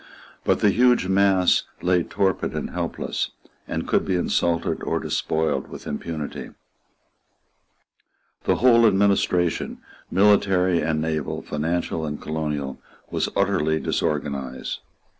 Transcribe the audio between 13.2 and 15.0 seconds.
utterly disorganized.